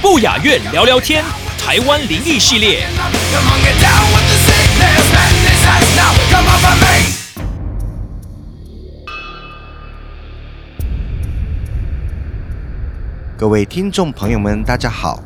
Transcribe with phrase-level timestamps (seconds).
[0.00, 1.24] 不雅院聊聊天，
[1.58, 2.86] 台湾灵异系列。
[13.36, 15.20] 各位听众朋友们，大家好，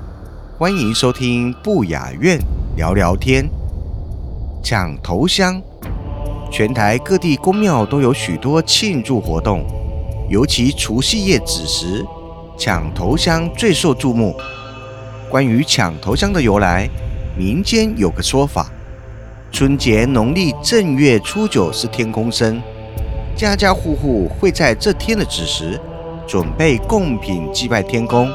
[0.58, 2.38] 欢迎收听不雅院
[2.76, 3.46] 聊聊天。
[4.64, 5.60] 抢头香，
[6.50, 9.66] 全台各地公庙都有许多庆祝活动，
[10.28, 12.04] 尤其除夕夜子时，
[12.58, 14.36] 抢头香最受注目。
[15.30, 16.86] 关于抢头香的由来，
[17.34, 18.70] 民间有个说法：
[19.50, 22.60] 春节农历正月初九是天公生，
[23.34, 25.80] 家家户户会在这天的子时
[26.26, 28.30] 准备贡品祭拜天公。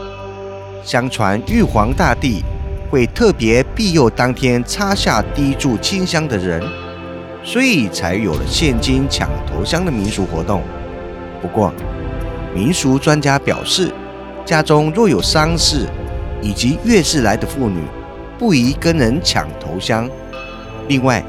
[0.84, 2.44] 相传玉皇大帝
[2.90, 6.60] 会特别庇佑当天插下第一炷清香的人，
[7.44, 10.64] 所以才有了现今抢头香的民俗活动。
[11.44, 11.74] 不过，
[12.56, 13.92] 民俗专家表示，
[14.46, 15.86] 家中若有丧事，
[16.42, 17.82] 以及月事来的妇女，
[18.40, 20.10] 不宜跟人抢头香。
[20.88, 21.22] 另外，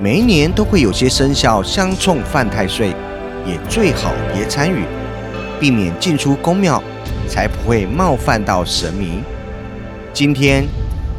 [0.00, 2.94] 每一年都会有些生肖相冲犯太岁，
[3.44, 4.84] 也最好别参与，
[5.58, 6.80] 避免进出宫庙，
[7.28, 9.24] 才不会冒犯到神明。
[10.12, 10.64] 今天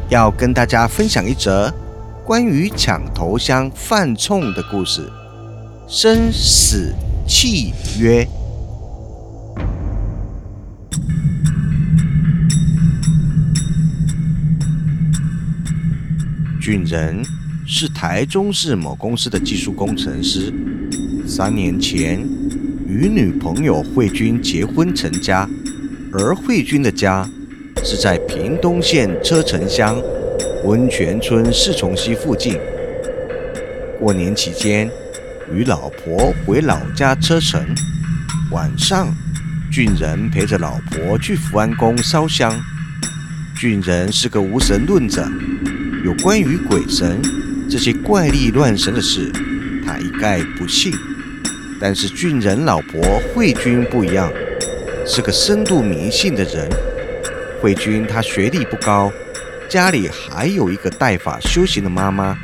[0.08, 1.74] 要跟大家分享一则
[2.26, 5.12] 关于抢头香犯冲的故事——
[5.88, 6.94] 生死
[7.30, 8.28] 契约。
[16.60, 17.24] 俊仁
[17.68, 20.52] 是台中市某公司的技术工程师。
[21.28, 22.20] 三年前，
[22.88, 25.48] 与女朋友慧君结婚成家，
[26.12, 27.30] 而慧君的家
[27.84, 30.02] 是在屏东县车城乡
[30.66, 32.58] 温泉村四重溪附近。
[34.00, 34.90] 过年期间，
[35.52, 37.66] 与老婆回老家车城，
[38.52, 39.12] 晚上，
[39.72, 42.54] 俊仁陪着老婆去福安宫烧香。
[43.56, 45.28] 俊仁是个无神论者。
[46.06, 47.22] 有关于鬼神
[47.70, 49.32] 这些怪力乱神的事，
[49.86, 50.94] 他一概不信。
[51.82, 53.02] 但是俊仁老婆
[53.34, 54.32] 慧君不一样，
[55.06, 56.70] 是个深度迷信的人。
[57.62, 59.12] 慧君她学历不高，
[59.68, 62.38] 家里还有一个代法修行的妈妈。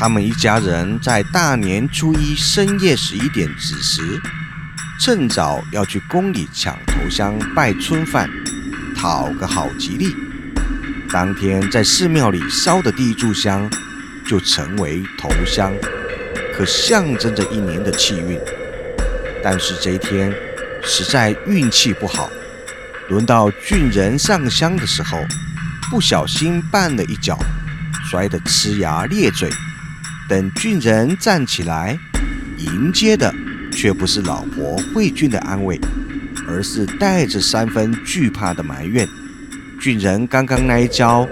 [0.00, 4.18] 他们一家人在大年初一深夜十一点子时，
[4.98, 8.26] 趁早要去宫里抢头香拜春饭，
[8.96, 10.16] 讨个好吉利。
[11.10, 13.68] 当天在寺庙里烧的第一炷香，
[14.26, 15.70] 就成为头香，
[16.56, 18.40] 可象征着一年的气运。
[19.44, 20.32] 但是这一天
[20.82, 22.30] 实在运气不好，
[23.10, 25.18] 轮到俊人上香的时候，
[25.90, 27.38] 不小心绊了一脚，
[28.10, 29.50] 摔得呲牙咧嘴。
[30.30, 31.98] 等俊人站起来，
[32.58, 33.34] 迎接的
[33.72, 35.76] 却不是老婆慧君的安慰，
[36.46, 39.08] 而是带着三分惧怕的埋怨。
[39.80, 41.26] 俊人刚刚那一跤，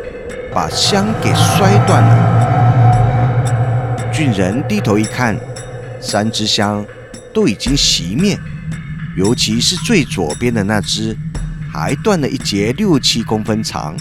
[0.52, 4.10] 把香给摔断了。
[4.12, 5.38] 俊人低头一看，
[6.00, 6.84] 三支香
[7.32, 8.36] 都已经熄灭，
[9.16, 11.16] 尤其是最左边的那支，
[11.72, 13.96] 还断了一截六七公分长。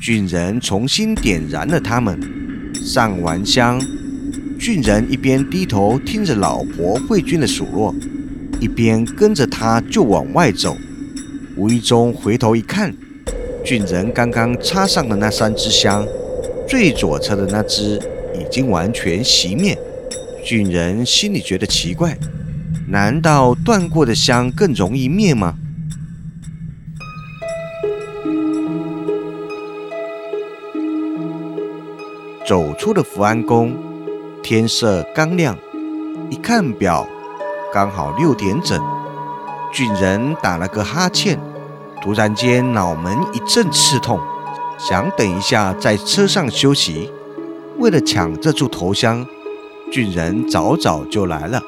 [0.00, 2.20] 俊人重新点燃了它们，
[2.86, 3.84] 上完香，
[4.60, 7.92] 俊人一边低头听着老婆慧君的数落，
[8.60, 10.76] 一边跟着他就往外走。
[11.56, 12.94] 无意中回头一看。
[13.64, 16.06] 俊人刚刚插上的那三支香，
[16.68, 18.00] 最左侧的那支
[18.32, 19.76] 已经完全熄灭。
[20.44, 22.16] 俊人心里觉得奇怪，
[22.86, 25.58] 难道断过的香更容易灭吗？
[32.46, 33.74] 走出了福安宫，
[34.40, 35.58] 天色刚亮，
[36.30, 37.04] 一看表，
[37.74, 38.80] 刚好六点整。
[39.72, 41.40] 俊人打了个哈欠。
[42.00, 44.20] 突然间，脑门一阵刺痛，
[44.78, 47.10] 想等一下在车上休息。
[47.78, 49.26] 为了抢这柱头香，
[49.90, 51.60] 俊人早早就来了。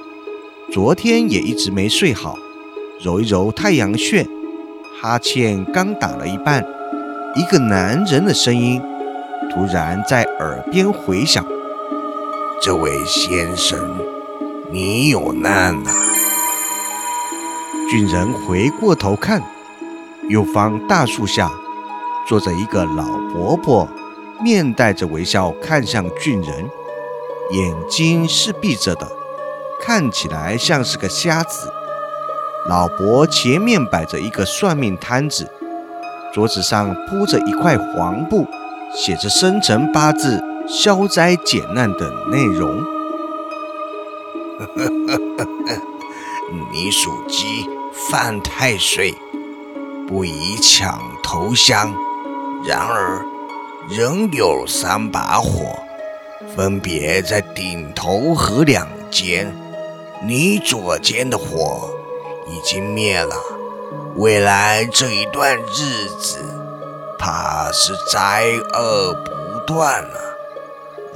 [0.70, 2.38] 昨天也一直没睡好，
[3.00, 4.24] 揉一揉太阳穴，
[5.02, 6.64] 哈欠刚打了一半，
[7.34, 8.80] 一个男人的声音
[9.50, 11.44] 突然在耳边回响
[12.62, 13.98] ：“这位先生，
[14.70, 15.90] 你有难了。
[17.90, 19.42] 俊人回过头看，
[20.28, 21.50] 右方大树下
[22.26, 23.88] 坐着一个老伯伯，
[24.40, 26.68] 面带着微笑看向俊人，
[27.52, 29.08] 眼睛是闭着的，
[29.80, 31.72] 看起来像是个瞎子。
[32.68, 35.50] 老伯前面摆着一个算命摊子，
[36.34, 38.46] 桌子上铺着一块黄布，
[39.00, 42.82] 写着生辰八字、消灾解难等内容。
[46.72, 49.14] 你属鸡，犯太岁，
[50.08, 51.94] 不宜抢头香。
[52.66, 53.24] 然而，
[53.88, 55.78] 仍有三把火，
[56.56, 59.54] 分别在顶头和两肩。
[60.26, 61.88] 你左肩的火。
[62.50, 63.36] 已经灭了，
[64.16, 66.57] 未来这一段日子，
[67.18, 70.20] 怕是灾厄不断了。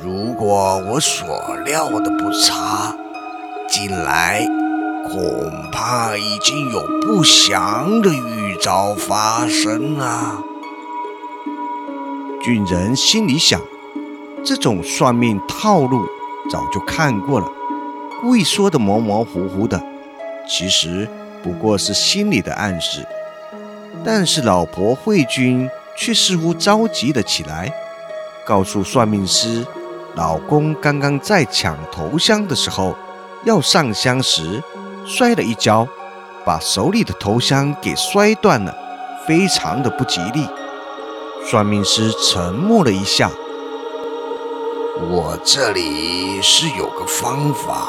[0.03, 2.97] 如果我所料的不差，
[3.69, 4.45] 近来
[5.05, 10.43] 恐怕已经有不祥的预兆发生了。
[12.43, 13.61] 俊人心里想，
[14.45, 16.05] 这种算命套路
[16.51, 17.47] 早就看过了，
[18.21, 19.83] 故意说的模模糊糊的，
[20.49, 21.09] 其实。
[21.45, 23.05] 不过是心里的暗示，
[24.05, 27.73] 但是老婆慧君却似乎着急了起来，
[28.44, 29.67] 告诉算命师，
[30.15, 32.97] 老公刚刚在抢头香的时候，
[33.44, 34.62] 要上香时
[35.05, 35.87] 摔了一跤，
[36.44, 38.75] 把手里的头香给摔断了，
[39.27, 40.47] 非常的不吉利。
[41.44, 43.31] 算命师沉默了一下，
[45.11, 47.89] 我这里是有个方法。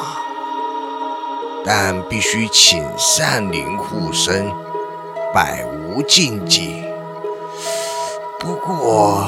[1.66, 4.50] 但必须请善灵护身，
[5.32, 6.84] 百无禁忌。
[8.44, 9.26] 不过，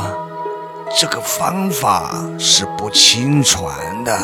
[1.00, 4.14] 这个方法是不亲传的。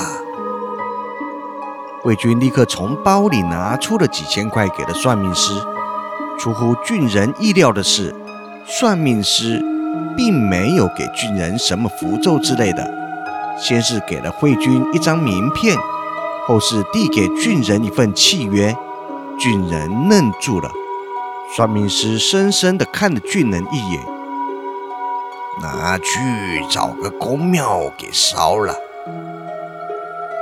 [2.04, 5.54] 魏军立刻从包里拿出了几千块给了算命师。
[6.38, 8.14] 出乎俊人意料的是，
[8.66, 9.64] 算命师
[10.14, 12.86] 并没有给俊人什么符咒之类的，
[13.58, 15.74] 先是给了慧君一张名片。
[16.46, 18.76] 后是递给俊人一份契约，
[19.38, 20.70] 俊人愣住了。
[21.56, 24.02] 算命师深深地看了俊人一眼，
[25.60, 28.74] 拿去找个公庙给烧了。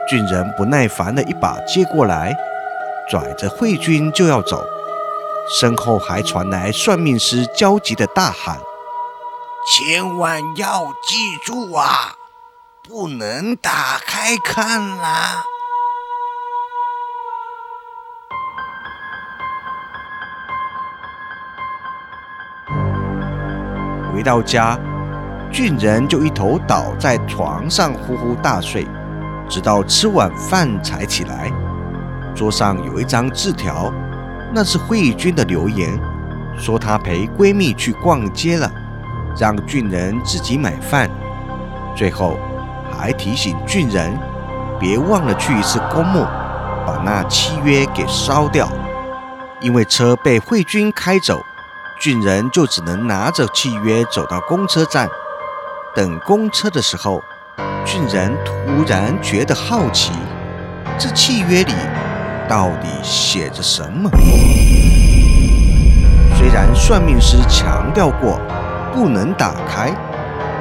[0.08, 2.36] 俊人不耐烦的一把接过来，
[3.08, 4.64] 拽着慧君就要走，
[5.58, 8.58] 身后还传来算命师焦急的大喊
[9.66, 12.16] ：“千万要记住啊，
[12.88, 15.44] 不能打开看啦！”
[24.12, 24.78] 回到家，
[25.52, 28.86] 俊人就一头倒在床上呼呼大睡，
[29.48, 31.50] 直到吃晚饭才起来。
[32.36, 33.92] 桌上有一张字条，
[34.54, 35.98] 那是慧君的留言，
[36.56, 38.70] 说她陪闺蜜去逛街了，
[39.36, 41.10] 让俊人自己买饭。
[41.96, 42.38] 最后
[42.96, 44.16] 还提醒俊人，
[44.78, 46.24] 别忘了去一次公墓，
[46.86, 48.68] 把那契约给烧掉，
[49.60, 51.40] 因为车被慧君开走。
[51.98, 55.06] 俊人就只能拿着契约走到公车站，
[55.92, 57.20] 等公车的时候，
[57.84, 60.12] 俊人突然觉得好奇，
[60.96, 61.72] 这契约里
[62.48, 64.08] 到底写着什么？
[66.38, 68.38] 虽然算命师强调过
[68.94, 69.90] 不能打开，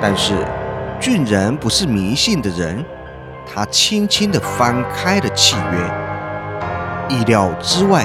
[0.02, 0.34] 但是
[1.00, 2.84] 俊人不是迷信的人，
[3.46, 8.04] 他轻轻地翻开了契约，意料之外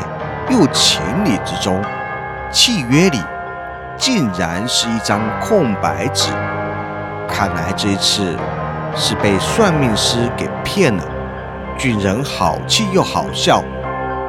[0.51, 1.83] 又情理之中。
[2.53, 3.19] 契约里
[3.97, 6.31] 竟然是一张空白纸，
[7.29, 8.37] 看来这一次
[8.95, 11.03] 是被算命师给骗了。
[11.77, 13.63] 俊人好气又好笑，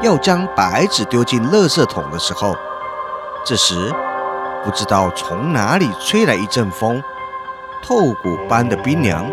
[0.01, 2.55] 要将白纸丢进垃圾桶的时候，
[3.45, 3.93] 这时
[4.63, 7.01] 不知道从哪里吹来一阵风，
[7.83, 9.25] 透骨般的冰凉，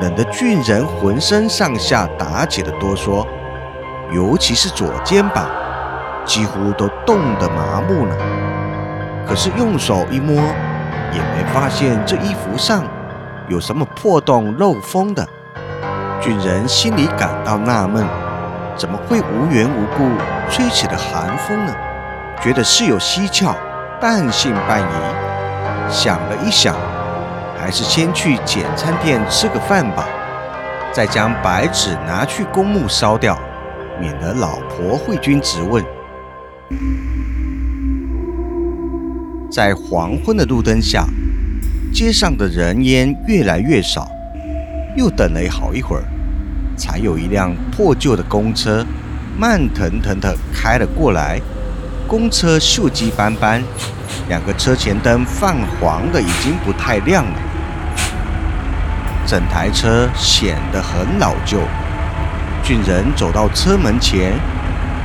[0.00, 3.26] 冷得俊人浑身上下打起了哆嗦，
[4.12, 5.44] 尤其是左肩膀。
[6.24, 8.14] 几乎都冻得麻木了，
[9.26, 12.84] 可是用手一摸，也没发现这衣服上
[13.48, 15.26] 有什么破洞漏风的。
[16.20, 18.04] 俊人心里感到纳闷，
[18.76, 20.10] 怎么会无缘无故
[20.50, 21.74] 吹起了寒风呢？
[22.42, 23.56] 觉得事有蹊跷，
[24.00, 25.90] 半信半疑。
[25.90, 26.76] 想了一想，
[27.58, 30.06] 还是先去简餐店吃个饭吧，
[30.92, 33.38] 再将白纸拿去公墓烧掉，
[33.98, 35.82] 免得老婆慧君质问。
[39.50, 41.06] 在黄昏的路灯下，
[41.98, 44.08] 街上的人烟越来越少。
[44.94, 46.04] 又等了好一会儿，
[46.76, 48.86] 才有一辆破旧的公车
[49.36, 51.40] 慢腾腾地开了过来。
[52.06, 53.60] 公车锈迹斑斑，
[54.28, 57.38] 两个车前灯泛黄的已经不太亮了，
[59.26, 61.58] 整台车显得很老旧。
[62.62, 64.34] 俊人走到车门前，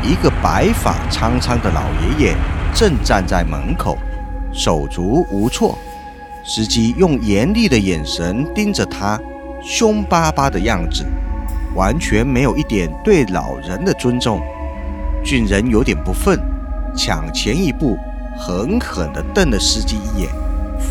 [0.04, 2.36] 一个白发苍苍的老爷爷
[2.72, 3.98] 正站在门口，
[4.54, 5.76] 手足无措。
[6.46, 9.18] 司机用严厉的眼神盯着他，
[9.64, 11.06] 凶巴巴的样子，
[11.74, 14.42] 完全没有一点对老人的尊重。
[15.24, 16.38] 俊人有点不忿。
[16.96, 17.98] 抢前一步，
[18.38, 20.30] 狠狠地瞪了司机一眼，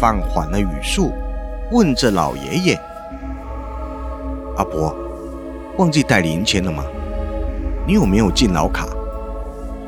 [0.01, 1.13] 放缓了语速，
[1.71, 2.81] 问着老爷爷
[4.59, 4.97] ：“阿伯，
[5.77, 6.83] 忘记带零钱了吗？
[7.87, 8.89] 你有没有敬老卡？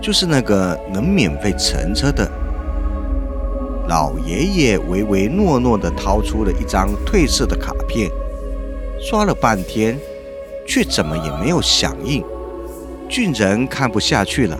[0.00, 2.30] 就是那个能免费乘车的。”
[3.88, 8.10] 老爷爷唯唯诺诺地掏出了一张褪色的卡片，
[9.00, 9.98] 刷了半天，
[10.66, 12.24] 却怎么也没有响应。
[13.08, 14.58] 俊人看不下去了。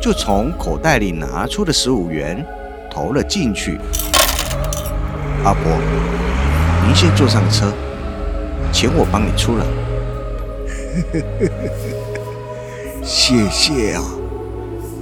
[0.00, 2.44] 就从口袋里拿出了十五元，
[2.90, 3.78] 投了进去。
[5.42, 5.62] 阿伯，
[6.86, 7.72] 您先坐上车，
[8.70, 9.66] 钱我帮你出了。
[13.02, 14.04] 谢谢啊，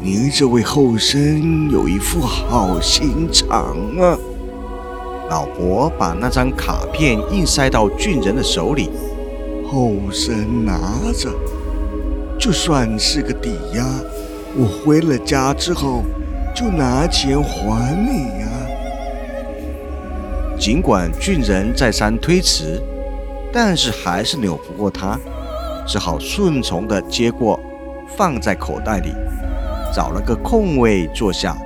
[0.04, 4.18] 您这位后生有一副好心肠啊。
[5.30, 8.90] 老伯把那张卡片硬塞到俊人的手里，
[9.70, 10.74] 后生拿
[11.14, 11.30] 着，
[12.36, 13.86] 就算是个抵押。
[14.56, 16.02] 我回了家之后，
[16.52, 18.48] 就拿钱还你呀。
[20.58, 22.82] 尽管俊人再三推辞，
[23.52, 25.16] 但是还是扭不过他，
[25.86, 27.60] 只好顺从地接过，
[28.16, 29.12] 放在口袋里，
[29.92, 31.56] 找了个空位坐下。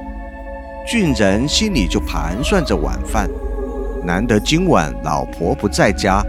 [0.87, 3.29] 俊人心里就盘算着晚饭，
[4.05, 6.23] 难得今晚老婆不在家，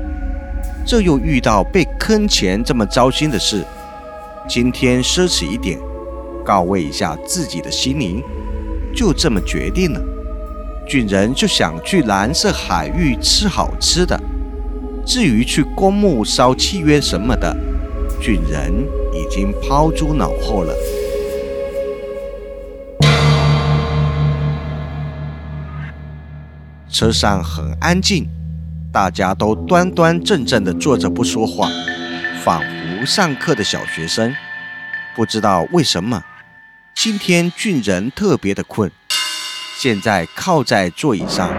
[0.86, 3.64] 这又遇到被坑钱这么糟心的事，
[4.48, 5.78] 今天奢侈一点。
[6.46, 8.24] 告慰一下自己的心灵，
[8.96, 10.02] 就这么决定了。
[10.88, 14.18] 俊人就想去蓝色海域吃好吃的，
[15.06, 17.54] 至于去公墓烧契约什么的，
[18.22, 18.74] 俊人
[19.14, 20.74] 已经抛诸脑后了。
[26.98, 28.28] 车上很安静，
[28.92, 31.70] 大家都端端正正地坐着不说话，
[32.44, 34.34] 仿佛上课的小学生。
[35.16, 36.24] 不知道为什么。
[36.96, 38.90] 今天俊人特别的困，
[39.78, 41.56] 现在靠在座椅上，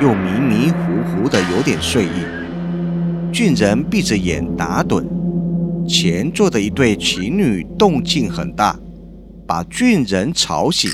[0.00, 2.24] 又迷迷糊糊的有点睡意。
[3.30, 5.06] 俊人闭着眼打盹，
[5.86, 8.74] 前座的一对情侣动静很大，
[9.46, 10.90] 把俊人吵醒。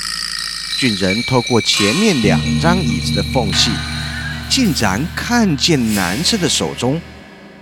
[0.79, 3.73] 俊人透过前面两张椅子的缝隙，
[4.49, 7.01] 竟然看见男生的手中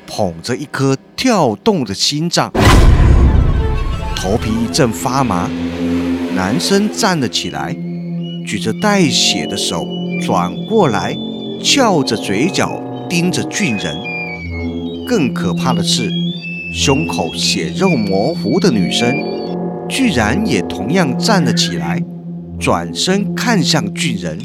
[0.07, 2.53] 捧着一颗跳动的心脏，
[4.15, 5.49] 头皮一阵发麻。
[6.35, 7.75] 男生站了起来，
[8.47, 9.89] 举着带血的手
[10.21, 11.17] 转过来，
[11.65, 13.97] 翘着嘴角盯着俊人。
[15.09, 16.11] 更可怕的是，
[16.71, 19.11] 胸口血肉模糊的女生
[19.89, 21.99] 居然也同样站了起来，
[22.59, 24.39] 转身看向俊人，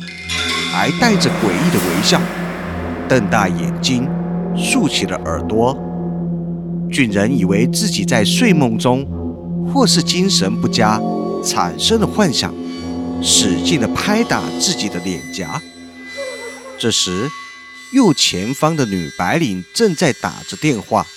[0.72, 2.22] 还带着诡异的微笑，
[3.08, 4.08] 瞪大眼睛，
[4.56, 5.78] 竖起了耳朵。
[6.92, 9.08] 俊人以为自己在睡梦中，
[9.74, 11.00] 或是精神不佳。
[11.44, 12.54] 产生了幻想，
[13.20, 15.60] 使劲地拍打自己的脸颊。
[16.78, 17.28] 这时，
[17.94, 21.08] 右前方的女白领正在打着电话，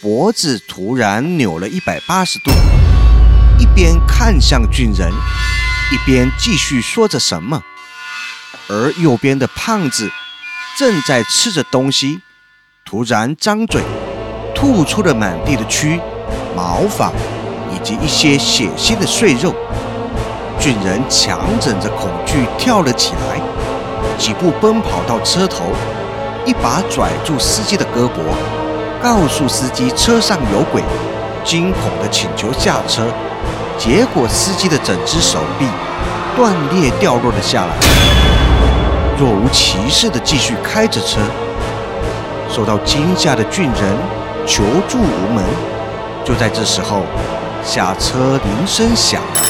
[0.00, 2.50] 脖子突然扭了一百八十度，
[3.56, 5.08] 一边看向俊人，
[5.92, 7.62] 一边继续说着什么。
[8.68, 10.10] 而右边的胖子
[10.78, 12.20] 正在吃着东西，
[12.84, 13.82] 突然张嘴，
[14.54, 16.00] 吐出了满地的蛆、
[16.56, 17.12] 毛发。
[17.74, 19.54] 以及一些血腥的碎肉，
[20.60, 23.40] 俊人强忍着恐惧跳了起来，
[24.18, 25.72] 几步奔跑到车头，
[26.44, 28.20] 一把拽住司机的胳膊，
[29.02, 30.82] 告诉司机车上有鬼，
[31.46, 33.08] 惊恐地请求下车。
[33.78, 35.66] 结果司机的整只手臂
[36.36, 37.70] 断裂掉落了下来，
[39.18, 41.20] 若无其事地继续开着车。
[42.48, 43.96] 受到惊吓的俊人
[44.46, 45.44] 求助无门。
[46.24, 47.02] 就在这时候。
[47.64, 49.40] 下车铃声响了，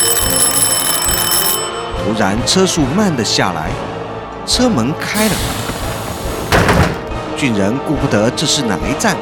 [1.96, 3.70] 突然车速慢了下来，
[4.46, 5.34] 车门开了。
[7.34, 9.16] 俊人顾不得这是哪一站，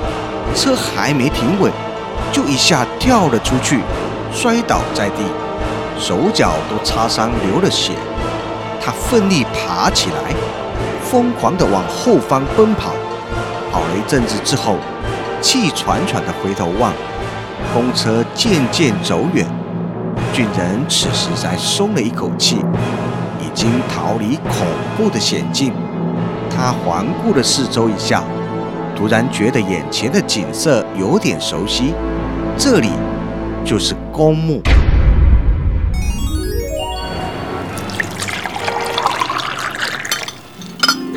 [0.57, 1.71] 车还没停稳，
[2.33, 3.79] 就一下跳了出去，
[4.35, 5.23] 摔倒在地，
[6.01, 7.93] 手脚都擦伤流了血。
[8.81, 10.35] 他奋力爬起来，
[11.05, 12.93] 疯狂地往后方奔跑，
[13.71, 14.77] 跑了一阵子之后，
[15.43, 16.93] 气喘喘地回头望，
[17.75, 19.47] 公车渐渐走远。
[20.33, 22.57] 俊人此时才松了一口气，
[23.41, 24.67] 已经逃离恐
[24.97, 25.73] 怖的险境。
[26.49, 28.23] 他环顾了四周一下，
[28.97, 31.95] 突然觉得眼前的景色有点熟悉，
[32.57, 32.91] 这里
[33.65, 34.63] 就是公墓。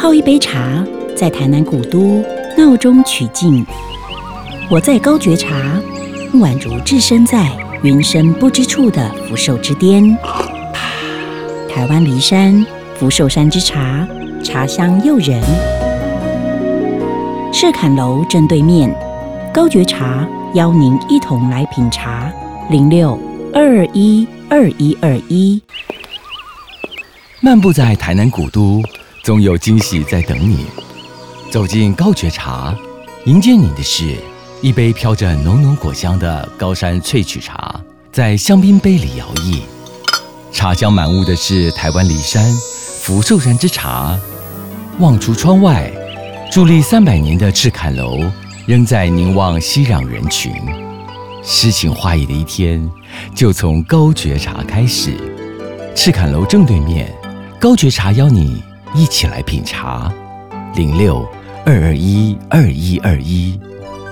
[0.03, 2.21] 泡一杯茶，在台南古都
[2.57, 3.65] 闹中取静。
[4.69, 5.55] 我在高觉茶，
[6.33, 7.49] 宛如置身在
[7.83, 10.03] 云深不知处的福寿之巅。
[11.69, 12.65] 台湾梨山
[12.99, 14.05] 福寿山之茶。
[14.43, 15.41] 茶香诱人，
[17.53, 18.93] 赤坎楼正对面，
[19.53, 22.29] 高觉茶邀您一同来品茶。
[22.69, 23.17] 零六
[23.53, 25.61] 二二一二一二一。
[27.39, 28.81] 漫步在台南古都，
[29.23, 30.65] 总有惊喜在等你。
[31.49, 32.77] 走进高觉茶，
[33.25, 34.17] 迎接你的是
[34.61, 37.79] 一杯飘着浓浓果香的高山萃取茶，
[38.11, 39.61] 在香槟杯里摇曳。
[40.51, 42.43] 茶香满屋的是台湾梨山
[42.99, 44.19] 福寿山之茶。
[44.99, 45.89] 望出窗外，
[46.51, 48.19] 伫立三百年的赤坎楼
[48.67, 50.53] 仍在凝望熙攘人群。
[51.41, 52.91] 诗情画意的一天，
[53.33, 55.15] 就从高觉茶开始。
[55.95, 57.09] 赤坎楼正对面，
[57.57, 58.61] 高觉茶邀你
[58.95, 60.11] 一起来品茶。
[60.75, 61.27] 零六
[61.65, 63.59] 二二一二一二一，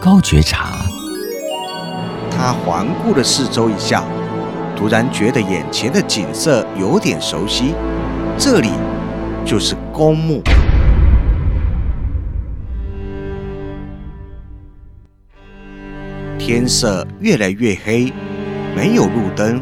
[0.01, 0.77] 高觉茶。
[2.31, 4.03] 他环顾了四周一下，
[4.75, 7.75] 突然觉得眼前的景色有点熟悉。
[8.39, 8.71] 这里
[9.45, 10.41] 就是公墓。
[16.39, 18.11] 天色越来越黑，
[18.75, 19.61] 没有路灯，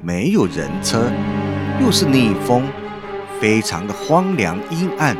[0.00, 1.10] 没有人车，
[1.82, 2.62] 又是逆风，
[3.44, 5.14] 非常的荒凉阴暗。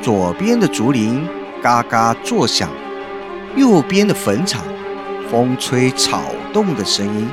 [0.00, 1.26] 左边的竹林
[1.60, 2.70] 嘎嘎作响，
[3.56, 4.62] 右边的坟场
[5.28, 7.28] 风吹草动的声音，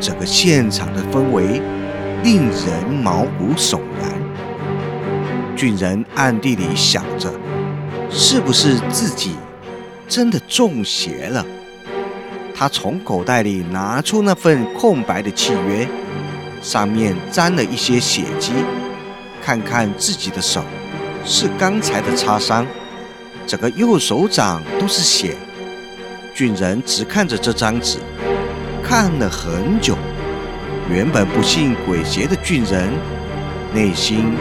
[0.00, 1.60] 整个现场的氛围
[2.24, 5.54] 令人毛骨悚然。
[5.54, 7.30] 俊人暗地里想着，
[8.08, 9.36] 是不是自己
[10.08, 11.44] 真的中邪了？
[12.54, 15.86] 他从口袋里拿出那份空白的契约，
[16.60, 18.52] 上面沾了一些血迹。
[19.42, 20.62] 看看自己的手，
[21.24, 22.66] 是刚才的擦伤，
[23.46, 25.34] 整个右手掌都是血。
[26.34, 27.98] 俊人只看着这张纸，
[28.82, 29.96] 看了很久。
[30.90, 32.92] 原本不信鬼邪的俊人，
[33.72, 34.34] 内心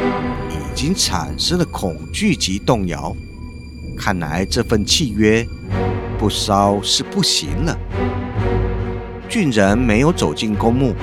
[0.50, 3.16] 已经产生了恐惧及动摇。
[3.98, 5.46] 看来这份契约
[6.20, 7.78] 不烧是不行了。
[9.28, 10.94] 俊人没有走进公墓，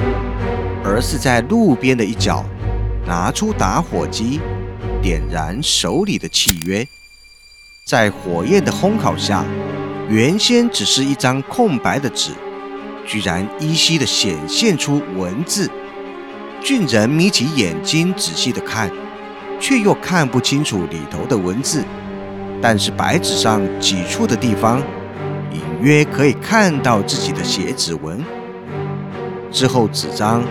[0.85, 2.44] 而是在路边的一角
[3.07, 4.38] 拿出打火机，
[5.03, 6.87] 点燃手里的契约。
[7.87, 9.44] 在火焰的烘烤下，
[10.09, 12.33] 原先只是一张空白的纸，
[13.07, 15.70] 居然依稀的显现出文字。
[16.62, 18.90] 俊人眯起眼睛仔细的看，
[19.59, 21.83] 却又看不清楚里头的文字，
[22.61, 24.83] 但是白纸上几处的地方。
[25.53, 28.23] 隐约可以看到自己的血指纹。
[29.53, 30.42] 之后，纸张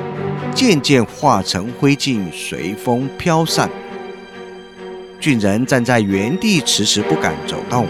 [0.54, 3.70] 渐渐化成灰烬，随风飘散。
[5.20, 7.88] 俊人站在原地，迟迟不敢走动。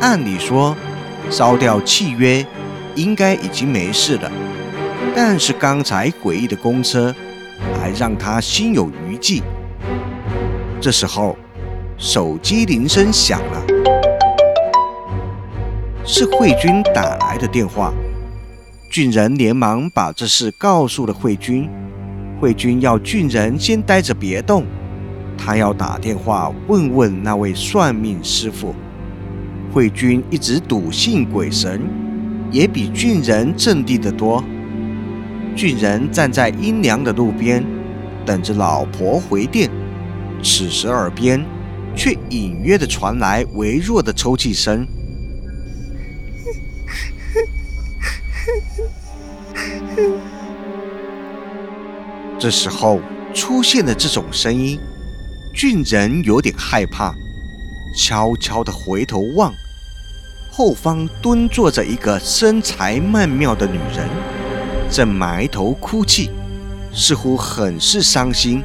[0.00, 0.76] 按理说，
[1.30, 2.44] 烧掉契约
[2.94, 4.30] 应该已经没事了，
[5.14, 7.14] 但是刚才诡异的公车
[7.80, 9.42] 还让他心有余悸。
[10.80, 11.36] 这时候，
[11.96, 13.64] 手机铃声响了。
[16.04, 17.92] 是慧君打来的电话，
[18.88, 21.68] 俊人连忙把这事告诉了慧君。
[22.40, 24.64] 慧君要俊人先待着别动，
[25.36, 28.74] 他要打电话问问那位算命师傅。
[29.72, 31.82] 慧君一直笃信鬼神，
[32.50, 34.42] 也比俊人镇定得多。
[35.54, 37.62] 俊人站在阴凉的路边，
[38.24, 39.68] 等着老婆回电。
[40.42, 41.44] 此时耳边
[41.94, 44.86] 却隐约的传来微弱的抽泣声。
[52.38, 53.00] 这时候
[53.34, 54.78] 出现的这种声音，
[55.52, 57.14] 俊人有点害怕，
[57.96, 59.52] 悄悄地回头望，
[60.50, 64.08] 后方蹲坐着一个身材曼妙的女人，
[64.90, 66.30] 正埋头哭泣，
[66.92, 68.62] 似乎很是伤心。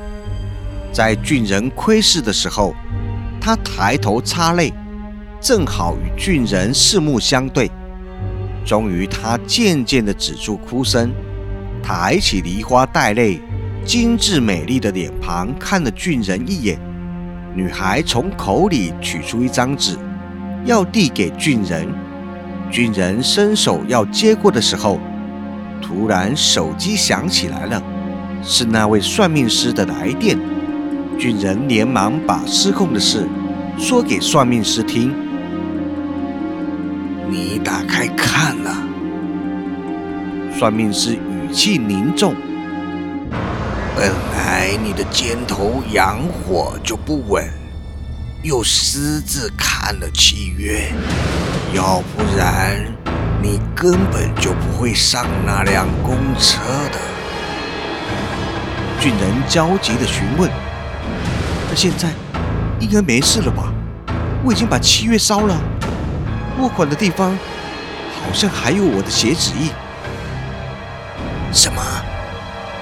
[0.92, 2.76] 在俊人窥视的时候，
[3.42, 4.72] 她抬头擦泪，
[5.42, 7.72] 正好与俊人四目相对。
[8.66, 11.12] 终于，她渐渐地止住哭声，
[11.82, 13.42] 抬起梨花带泪。
[13.86, 16.80] 精致美丽的脸庞看了俊人一眼，
[17.54, 19.98] 女孩从口里取出一张纸，
[20.64, 21.86] 要递给俊人。
[22.72, 25.02] 俊人伸手要接过的时候，
[25.82, 27.84] 突然手机响起来了，
[28.42, 30.40] 是那位算命师的来电。
[31.20, 33.28] 俊人连忙把失控的事
[33.78, 35.14] 说给算命师听。
[37.34, 38.78] 你打开看了？
[40.56, 42.36] 算命师语气凝重。
[43.96, 47.44] 本来你的肩头阳火就不稳，
[48.44, 50.92] 又私自看了契约，
[51.74, 52.80] 要不然
[53.42, 57.00] 你根本就不会上那辆公车的。
[59.00, 60.48] 俊仁焦急地询问
[61.68, 62.10] ：“那现在
[62.80, 63.74] 应该没事了吧？
[64.44, 65.60] 我已经把契约烧了，
[66.58, 69.70] 落款的地方好像还有我的血指印。”
[71.54, 71.82] 什么？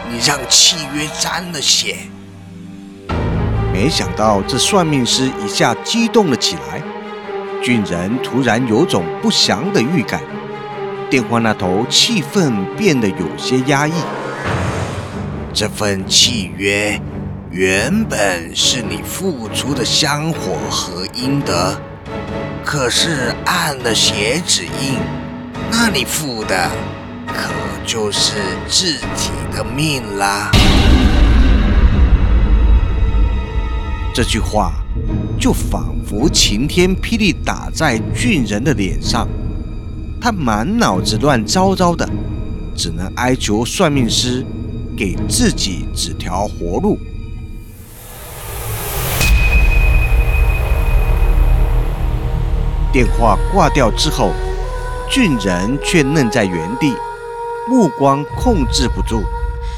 [0.10, 1.96] 你让契约沾了血？
[3.74, 6.82] 没想到这算命师一下激动了起来。
[7.64, 10.22] 俊人突然有种不祥的预感，
[11.10, 13.94] 电话那头气氛变得有些压抑。
[15.54, 17.00] 这份契约
[17.50, 21.80] 原本是你付出的香火和阴德，
[22.64, 24.98] 可是按了血指印，
[25.70, 26.70] 那你付的
[27.28, 27.50] 可
[27.86, 28.36] 就是
[28.68, 30.50] 自己的命啦。
[34.14, 34.74] 这句话
[35.40, 39.28] 就仿佛晴天霹雳打在俊人的脸上，
[40.22, 42.08] 他满脑子乱糟糟的，
[42.76, 44.46] 只能哀求算命师
[44.96, 46.98] 给自己指条活路。
[52.92, 54.32] 电话挂掉之后，
[55.10, 56.94] 俊人却愣在原地，
[57.68, 59.24] 目光控制不住，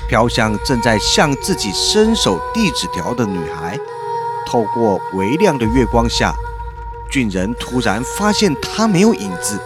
[0.07, 3.77] 飘向正在向自己伸手递纸条的女孩。
[4.47, 6.33] 透过微亮的月光下，
[7.09, 9.59] 俊人突然发现她没有影子，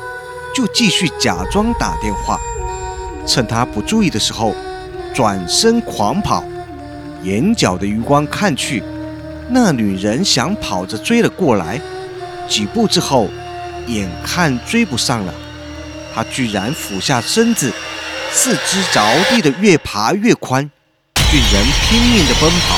[0.53, 2.37] 就继续假装打电话。
[3.25, 4.53] 趁他不注意的时候，
[5.13, 6.43] 转身狂跑。
[7.23, 8.83] 眼角的余光看去，
[9.49, 11.81] 那女人想跑着追了过来。
[12.47, 13.29] 几步之后，
[13.87, 15.33] 眼看追不上了，
[16.13, 17.73] 他居然俯下身子，
[18.31, 20.69] 四肢着地的越爬越宽。
[21.29, 22.77] 俊人拼命的奔跑。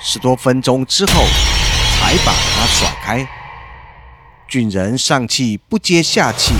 [0.00, 1.24] 十多分钟之后，
[1.98, 3.28] 才把他甩开。
[4.46, 6.54] 俊人上气不接下气，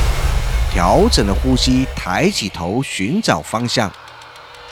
[0.72, 3.90] 调整了呼吸，抬起头寻找方向。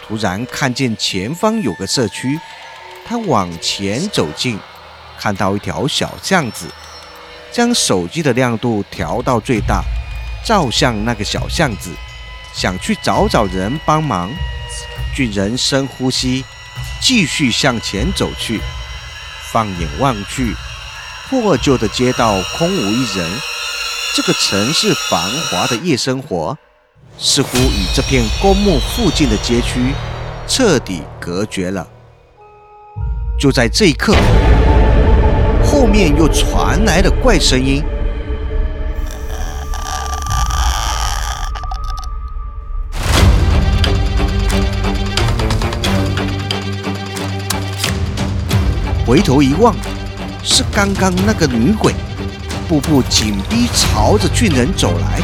[0.06, 2.38] 突然看见前方有个社区，
[3.06, 4.58] 他往前走近，
[5.18, 6.66] 看到一条小巷子，
[7.56, 9.82] 将手机的亮度调到最大，
[10.44, 11.90] 照向那个小巷子，
[12.52, 14.30] 想去找找人帮忙。
[15.14, 16.44] 俊人深呼吸。
[17.00, 18.60] 继续向前走去，
[19.50, 20.54] 放眼望去，
[21.28, 23.30] 破旧的街道空无一人。
[24.14, 26.56] 这个城市繁华的夜生活，
[27.16, 29.94] 似乎与这片公墓附近的街区
[30.46, 31.86] 彻底隔绝了。
[33.38, 34.14] 就在这一刻，
[35.78, 37.84] 后面又传来了怪声音。
[49.06, 49.76] 回头一望，
[50.42, 51.92] 是刚刚那个女鬼，
[52.66, 55.20] 步步紧逼，朝着俊人走来。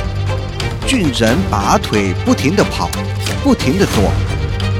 [0.86, 2.90] 俊人拔腿不停地跑，
[3.42, 4.12] 不停地躲，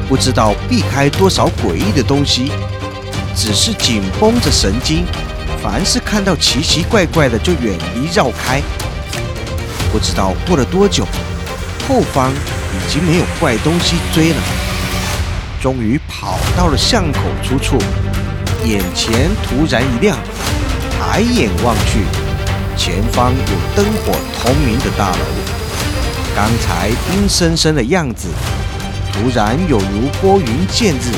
[0.06, 2.52] 不知道避开多少诡异的东西，
[3.34, 5.06] 只是紧绷着神经，
[5.62, 8.60] 凡是看到奇奇怪怪的就远离绕开。
[9.92, 11.06] 不知道过了多久，
[11.86, 14.36] 后方已经没有怪东西追了，
[15.62, 17.78] 终于跑到了巷口出处。
[18.64, 20.16] 眼前突然一亮，
[20.90, 22.00] 抬眼望去，
[22.76, 25.18] 前方有灯火通明的大楼。
[26.34, 28.28] 刚才阴森森的样子，
[29.12, 31.12] 突然有如拨云见日，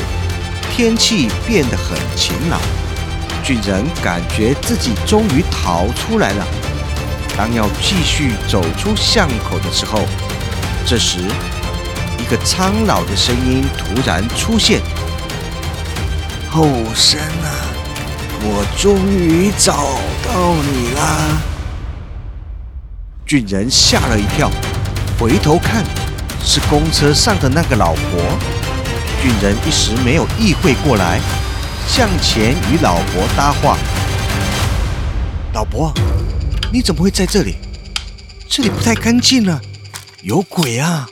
[0.71, 2.59] 天气变得很晴朗。
[3.45, 6.47] 俊人感觉自己终于逃出来了。
[7.37, 9.99] 当要继续走出巷口的时候，
[10.83, 11.19] 这时
[12.17, 14.81] 一个苍老的声音突然出现。
[16.49, 17.69] 后生啊，
[18.41, 19.73] 我终于找
[20.25, 21.37] 到你啦！
[23.27, 24.49] 俊人吓了一跳，
[25.19, 25.83] 回头看，
[26.43, 28.21] 是公车上的那个老婆。
[29.21, 31.19] 俊人一时没有意会过来，
[31.87, 33.77] 向前与老婆搭话
[35.53, 35.93] ：“老婆，
[36.71, 37.55] 你怎么会在这里？
[38.49, 39.61] 这里不太干净呢，
[40.21, 41.07] 有鬼啊！”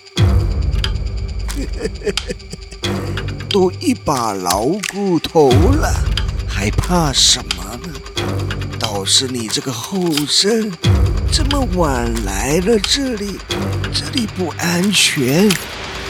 [3.50, 5.94] 都一把老骨头了，
[6.48, 7.94] 还怕什么呢？
[8.80, 10.72] 倒是你这个后生，
[11.32, 13.40] 这么晚来了这里，
[13.94, 15.50] 这里不安全，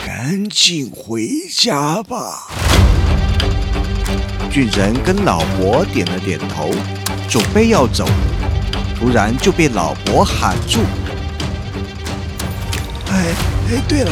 [0.06, 2.47] 赶紧回家吧。
[4.53, 6.69] 俊仁跟老伯点了点头，
[7.27, 8.07] 准备要走，
[8.95, 10.81] 突然就被老伯喊住。
[13.09, 13.33] 哎
[13.71, 14.11] 哎，对了，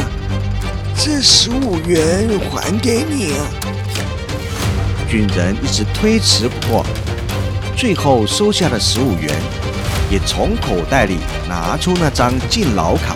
[0.98, 3.46] 这十五元还给你啊！
[5.08, 6.84] 俊仁一直推辞不过，
[7.76, 9.32] 最后收下了十五元，
[10.10, 13.14] 也从口袋里拿出那张敬老卡，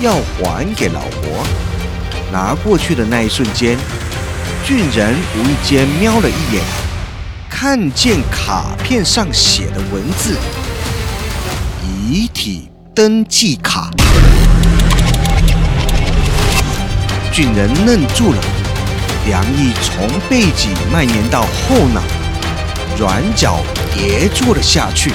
[0.00, 1.46] 要还给老伯。
[2.32, 3.78] 拿过去的那一瞬间。
[4.64, 6.62] 俊人无意间瞄了一眼，
[7.48, 10.36] 看见卡片上写的文字
[11.82, 13.90] “遗体登记卡”。
[17.32, 18.38] 俊人愣住了，
[19.26, 22.02] 凉意从背脊蔓延到后脑，
[22.98, 23.60] 软脚
[23.94, 25.10] 跌坐了下去。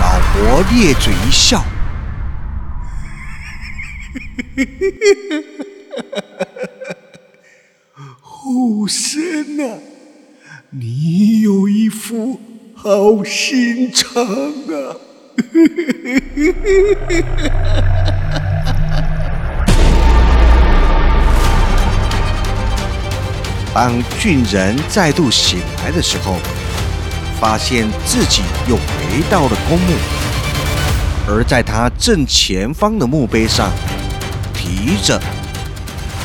[0.00, 1.62] 老伯咧嘴一笑。
[8.52, 9.78] 后生啊，
[10.70, 12.40] 你有一副
[12.74, 14.96] 好心肠啊！
[23.72, 26.34] 当俊人再度醒来的时候，
[27.40, 28.82] 发现自己又回
[29.30, 29.92] 到了公墓，
[31.28, 33.70] 而在他正前方的墓碑上，
[34.52, 35.22] 提着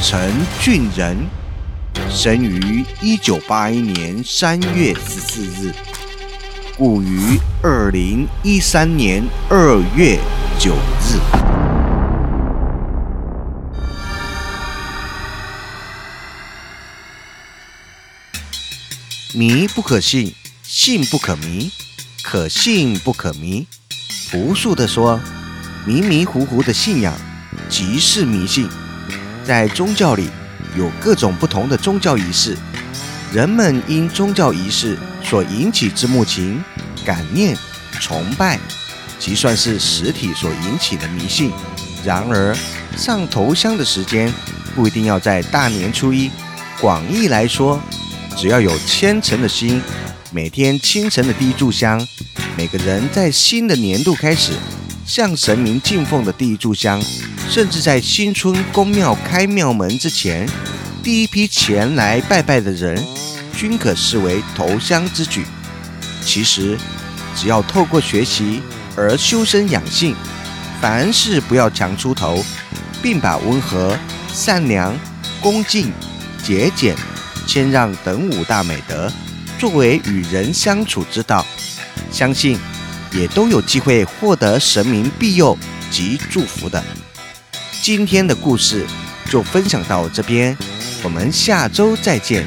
[0.01, 1.15] 陈俊仁。
[2.15, 5.73] 生于一九八一年三月十四日，
[6.77, 10.17] 故于二零一三年二月
[10.57, 11.19] 九日。
[19.37, 21.69] 迷不可信，信不可迷，
[22.23, 23.67] 可信不可迷。
[24.31, 25.19] 朴素的说，
[25.85, 27.13] 迷迷糊糊的信仰
[27.67, 28.69] 即是迷信。
[29.43, 30.29] 在宗教里。
[30.77, 32.57] 有各种不同的宗教仪式，
[33.33, 36.63] 人们因宗教仪式所引起之慕情、
[37.05, 37.57] 感念、
[37.99, 38.59] 崇拜，
[39.17, 41.51] 即算是实体所引起的迷信。
[42.03, 42.55] 然而，
[42.97, 44.31] 上头香的时间
[44.75, 46.29] 不一定要在大年初一。
[46.81, 47.81] 广义来说，
[48.35, 49.81] 只要有虔诚的心，
[50.31, 52.05] 每天清晨的第一炷香，
[52.57, 54.51] 每个人在新的年度开始
[55.05, 57.01] 向神明敬奉的第一炷香。
[57.47, 60.49] 甚至在新春公庙开庙门之前，
[61.03, 63.01] 第一批前来拜拜的人，
[63.55, 65.45] 均可视为投香之举。
[66.21, 66.75] 其实，
[67.35, 68.61] 只要透过学习
[68.97, 70.15] 而修身养性，
[70.81, 72.43] 凡事不要强出头，
[73.01, 73.95] 并把温和、
[74.33, 74.97] 善良、
[75.39, 75.93] 恭敬、
[76.43, 76.95] 节俭、
[77.45, 79.11] 谦让等五大美德
[79.59, 81.45] 作为与人相处之道，
[82.11, 82.57] 相信
[83.15, 85.57] 也都有机会获得神明庇佑
[85.89, 86.83] 及祝福的。
[87.81, 88.85] 今天的故事
[89.29, 90.55] 就分享到这边，
[91.01, 92.45] 我们下周再见。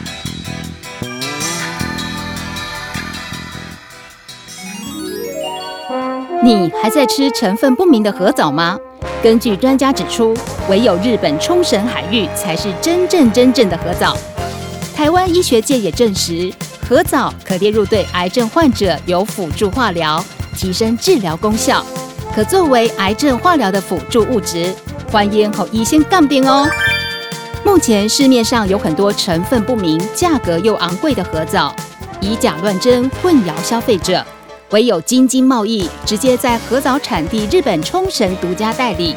[6.44, 8.78] 你还在吃成分不明的核藻吗？
[9.22, 10.36] 根据专家指出，
[10.68, 14.16] 唯有日本冲绳海域才是真正真正的核藻。
[14.94, 16.52] 台湾医学界也证实，
[16.88, 20.24] 核藻可列入对癌症患者有辅助化疗，
[20.58, 21.86] 提升治疗功效，
[22.34, 24.74] 可作为癌症化疗的辅助物质。
[25.12, 26.68] 欢迎和医生杠定哦。
[27.64, 31.72] 目前市面上有很多成分不明、价格又昂贵的合藻，
[32.20, 34.24] 以假乱真，混淆消费者。
[34.70, 39.14] 唯有京津贸易直接在合藻产地日本冲绳独家代理，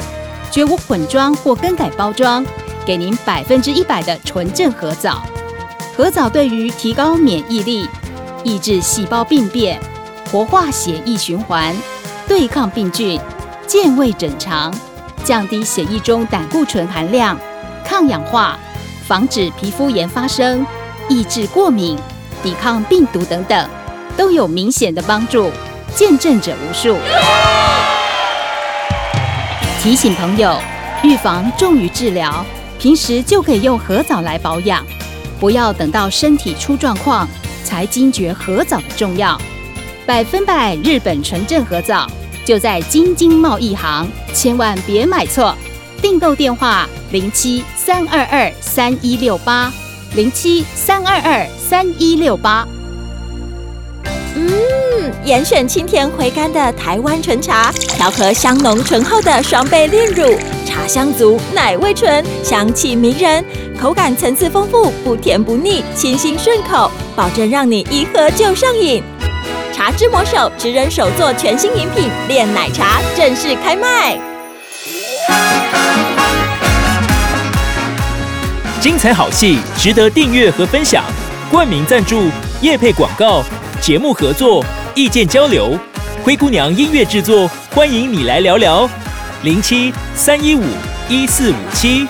[0.52, 2.46] 绝无混装或更改包装，
[2.86, 5.24] 给您百分之一百的纯正合藻。
[5.98, 7.88] 合藻对于提高免疫力、
[8.44, 9.78] 抑制细胞病变、
[10.32, 11.76] 活化血液循环、
[12.26, 13.20] 对抗病菌、
[13.68, 14.74] 健胃整肠。
[15.26, 17.38] 降低血液中胆固醇含量，
[17.86, 18.58] 抗氧化，
[19.06, 20.66] 防止皮肤炎发生，
[21.10, 21.96] 抑制过敏，
[22.42, 23.70] 抵抗病毒等等，
[24.18, 25.52] 都有明显的帮助，
[25.94, 26.98] 见证者无数。
[29.84, 30.58] 提醒朋友，
[31.04, 32.44] 预防重于治疗，
[32.80, 34.84] 平时就可以用核藻来保养，
[35.40, 37.28] 不要等到身体出状况
[37.64, 39.40] 才惊觉核藻的重要。
[40.06, 42.08] 百分百日本纯正合造。
[42.44, 45.56] 就在京津贸易行，千万别买错。
[46.02, 49.72] 订购电话：零七三二二三一六八，
[50.16, 52.68] 零七三二二三一六八。
[54.36, 60.36] 嗯，严选清甜回甘的台湾纯茶，调和香浓醇厚的双倍炼乳，
[60.66, 63.46] 茶香足，奶味醇，香气迷人，
[63.80, 69.04] 口感层次丰富，不甜不腻，清新顺口，保证让你一喝就上瘾。
[69.74, 74.20] 茶之魔手职人手作全新饮品炼奶茶正式开卖。
[78.80, 81.04] 精彩好戏值得订阅和分享，
[81.52, 82.30] 冠名赞助、
[82.62, 83.44] 夜配广告、
[83.80, 85.78] 节目合作、意见交流，
[86.24, 88.90] 灰姑娘音乐制作，欢迎你来聊聊。
[89.44, 90.64] 零七三一五
[91.08, 92.08] 一四五七。